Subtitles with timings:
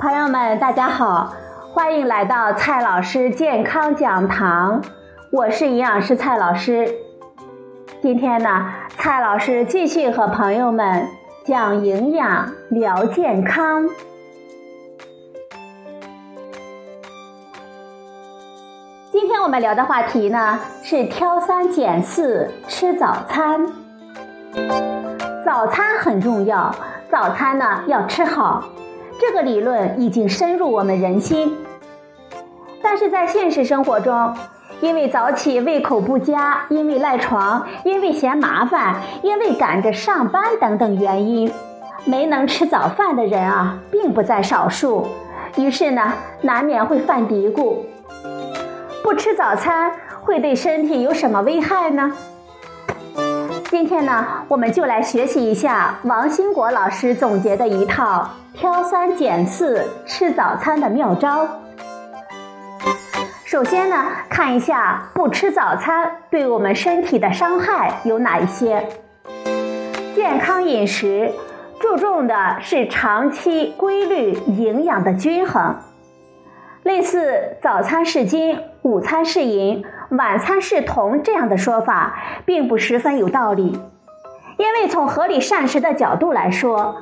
[0.00, 1.34] 朋友们，大家好，
[1.74, 4.80] 欢迎来到蔡老师健康讲堂，
[5.30, 6.90] 我是营养师蔡老师。
[8.00, 11.06] 今天呢，蔡老师继续和朋友们
[11.44, 13.86] 讲营养、聊健康。
[19.12, 23.66] 今天我们聊的话题呢是挑三拣四吃早餐。
[25.44, 26.74] 早餐很重要，
[27.10, 28.64] 早餐呢要吃好。
[29.20, 31.54] 这个理论已经深入我们人心，
[32.82, 34.34] 但是在现实生活中，
[34.80, 41.52] 因为早起胃口不佳，因为赖床，因为嫌麻烦，因为赶着上班等等原因，
[42.06, 45.06] 没能吃早饭的人啊，并不在少数。
[45.56, 47.76] 于是呢，难免会犯嘀咕：
[49.02, 52.10] 不吃早餐会对身体有什么危害呢？
[53.70, 61.46] 今天呢，我们就来学习一下王兴国老师总结的一套挑三拣四吃早餐的妙招。
[63.44, 68.84] 首先呢，看一下不吃早餐对我们身体的伤害有哪一些。
[70.16, 71.32] 健康饮食
[71.78, 75.76] 注重的是长期规律营养的均衡。
[76.82, 83.80] 类似早餐是金，午餐是银，晚餐是铜这样的说法，并不十分有道理。
[84.56, 86.96] 因为从合理膳食的角度来说，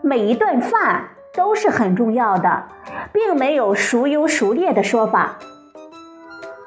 [0.00, 2.64] 每一顿饭都是很重要的，
[3.12, 5.38] 并没有孰优孰劣的说法。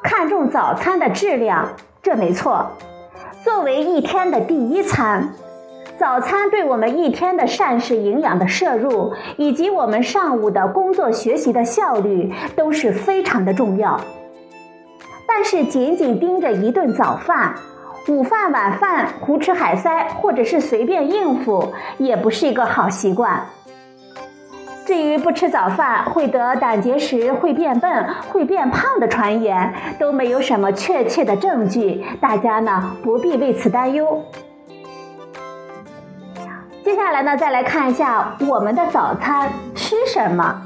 [0.04, 1.70] 看重早餐的质量，
[2.04, 2.72] 这没错。
[3.44, 5.30] 作为一天的第一餐。
[5.98, 13.98] 早餐对我们一天的膳食营养的摄入，以及我们上午的工作学习的效率都是非常的重要。
[15.28, 17.56] 但是仅仅盯着一顿早饭，
[18.08, 23.44] 午饭晚饭胡吃海塞，或者是随便应付，也不是一个好习惯。
[24.86, 34.24] 至于不吃早饭会得胆结石、会变笨、会变胖的传言，都没有什么确切的证据，大家呢不必为此担忧。
[36.84, 40.62] 接下来呢，再来看一下我们的早餐吃什么。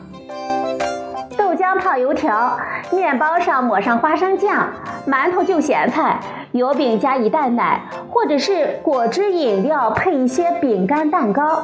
[1.59, 2.58] 豆浆泡油条，
[2.90, 4.70] 面包上抹上花生酱，
[5.06, 6.18] 馒头就咸菜，
[6.53, 11.62] 油饼加一袋奶，或者是果汁饮料配一些饼干蛋糕，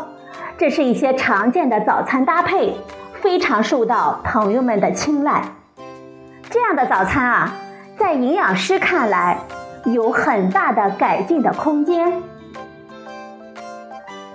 [0.58, 2.76] 这是一些常见的早餐搭配，
[3.14, 5.42] 非常受到朋友们的青睐。
[6.50, 7.54] 这样的早餐啊，
[7.98, 9.38] 在营养师看来，
[9.86, 12.22] 有很大的改进的空间。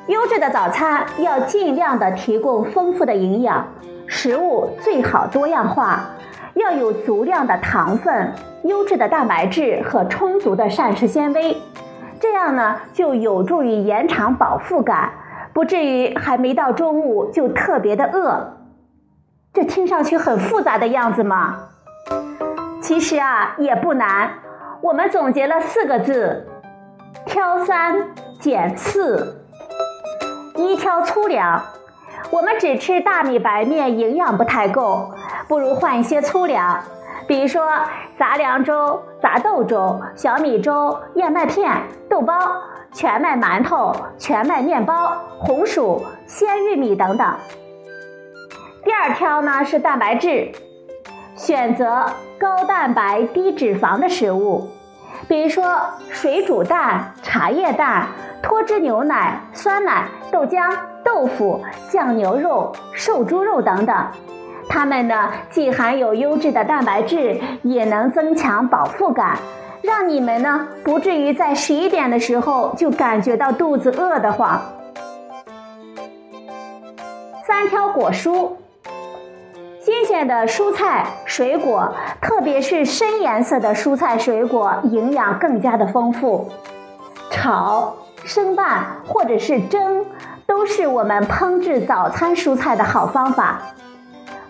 [0.07, 3.69] 优质的早餐要尽量的提供丰富的营养，
[4.13, 6.01] 食物最好多样化，
[6.55, 8.33] 要有足量的糖分、
[8.65, 11.57] 优质的蛋白质和充足的膳食纤维，
[12.19, 15.13] 这样呢就有助于延长饱腹感，
[15.53, 18.57] 不至于还没到中午就特别的饿。
[19.53, 21.69] 这听上去很复杂的样子吗？
[22.83, 24.31] 其实啊也不难，
[24.81, 26.49] 我们总结了四个字：
[27.25, 28.09] 挑三
[28.41, 29.37] 拣四。
[30.57, 31.63] 一挑粗粮，
[32.31, 35.11] 我们只吃大米白面，营养不太够，
[35.49, 36.81] 不如换一些粗粮，
[37.27, 37.69] 比如说
[38.17, 41.73] 杂粮粥、杂豆粥、小米粥、燕麦片、
[42.09, 42.35] 豆包、
[42.93, 47.35] 全麦馒头、全麦面包、红薯、鲜玉米等等。
[48.85, 50.53] 第二挑呢是蛋白质，
[51.35, 52.07] 选择
[52.39, 54.69] 高蛋白低脂肪的食物，
[55.27, 55.81] 比如说
[56.11, 58.07] 水煮蛋、茶叶蛋。
[58.43, 60.75] 脱脂牛奶、酸奶、豆浆、
[61.05, 63.97] 豆腐、酱牛肉、瘦猪肉等等，
[64.69, 69.39] 它们呢既含有优质的蛋白质，也能增强饱腹感，
[69.83, 74.61] 让你们呢不至于在十一点的时候就感觉到肚子饿得慌。
[77.47, 78.51] 三挑果蔬，
[79.81, 86.49] 新鲜的蔬菜水果，特别是深颜色的蔬菜水果，营养更加的丰富。
[87.31, 87.95] 炒。
[88.31, 90.07] 生拌或者是蒸，
[90.47, 93.61] 都是我们烹制早餐蔬菜的好方法。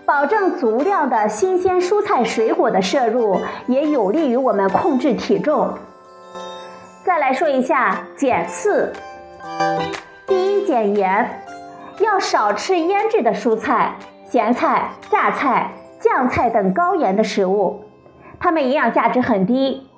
[0.05, 5.73] 保证足量的新鲜蔬菜水果的摄入，也有利于我们控制体重。
[7.05, 8.93] 再来说一下减四，
[10.27, 11.43] 第一减盐，
[12.01, 13.95] 要少吃腌制的蔬菜、
[14.29, 17.83] 咸菜、榨菜、酱菜等高盐的食物，
[18.39, 19.90] 它们营养价值很低。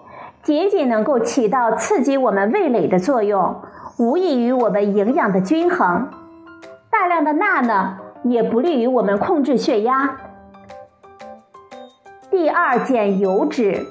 [0.43, 3.63] 仅仅能够起到刺激我们味蕾的作用，
[3.97, 6.09] 无异于我们营养的均衡。
[6.91, 10.17] 大量的钠呢，也不利于我们控制血压。
[12.29, 13.87] 第二，减油脂。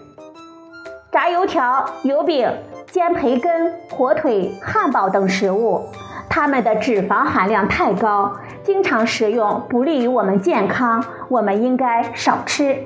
[1.10, 2.52] 炸油条、油饼、
[2.88, 5.82] 煎培根、火腿、汉堡等食物，
[6.30, 12.78] 它们的脂肪含量太高，经常食用不利于我们健康，我们应该少吃。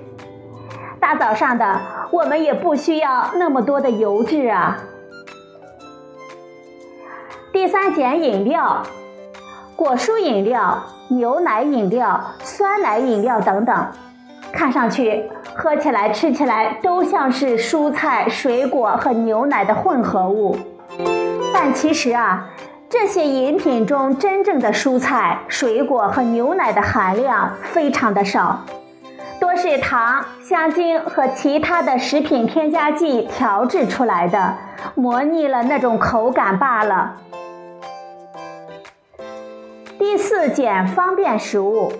[1.05, 4.75] 大早上的，我们也不需要那么多的油脂啊。
[7.53, 8.81] 第三，减饮料，
[9.75, 13.87] 果蔬饮料、牛奶饮料、酸奶饮料等等，
[14.51, 20.57] 看上去、喝起来、吃起来都像是蔬菜、水果和牛奶的混合物，
[21.53, 22.49] 但其实啊。
[22.89, 28.61] 这些饮品中真正的蔬菜、水果和牛奶的含量非常的少，
[29.55, 34.55] 是糖、香精和其他的食品添加剂调制出来的，
[34.95, 37.17] 模拟了那种口感罢了。
[39.97, 41.91] 第四，减方便食物。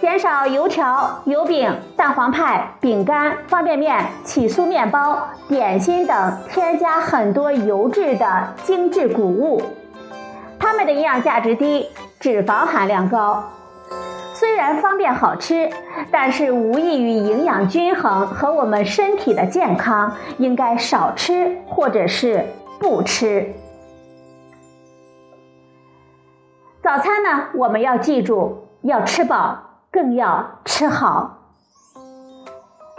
[0.00, 5.18] 减少油条、油饼、蛋黄派、饼干、方便面、起酥面包、
[5.48, 9.62] 点心等添加很多油脂的精致谷物，
[10.58, 11.88] 它们的营养价值低，
[12.20, 13.42] 脂肪含量高。
[14.38, 15.70] 虽然方便好吃，
[16.10, 22.44] 但是无益于营养均衡和我们身体的健康，应该少吃或者是
[22.78, 23.54] 不吃。
[26.82, 29.62] 早餐呢，我们要记住要吃饱。
[29.88, 31.38] 更要吃好。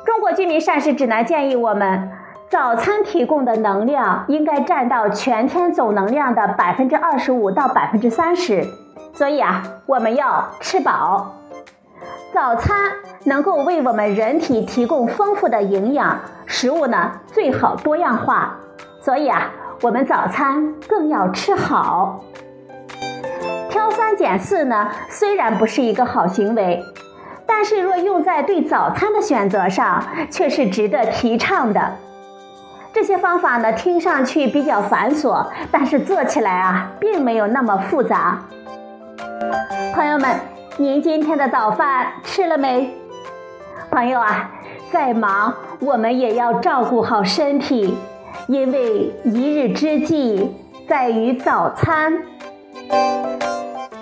[0.04, 2.10] 中国居民膳食指南建议我们，
[2.50, 8.66] 早餐提供的能量应该占到全天总能量的百分之二十五到百分之三十，
[9.14, 11.34] 所以啊，我们要吃饱。
[12.34, 12.92] 早餐
[13.24, 18.58] 能够为我们人体提供丰富的营养，食物呢最好多样化，
[19.02, 19.50] 所以啊，
[19.82, 22.24] 我们早餐更要吃好。
[23.70, 26.84] 挑三拣四呢，虽然不是一个好行为，
[27.46, 31.96] 但是若用在对早餐的选择上，却是值得提倡的。
[32.94, 38.40] 这些方法呢，听上去比较繁琐，但是做起来啊，并没有那么复杂。
[39.94, 40.40] 朋友们，
[40.78, 42.94] 您今天的早饭吃了没？
[43.90, 44.52] 朋友啊，
[44.92, 47.98] 再忙我们也要照顾好身体，
[48.48, 50.56] 因为一日之计
[50.88, 52.14] 在于早餐。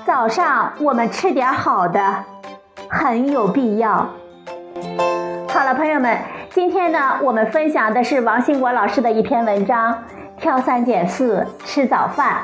[0.05, 2.23] 早上我们吃点好的，
[2.87, 4.09] 很有必要。
[5.49, 6.17] 好了，朋友们，
[6.49, 9.93] 今天呢，我们分享的是王兴国老师的一篇文章
[10.37, 12.43] 《挑三拣四吃早饭》。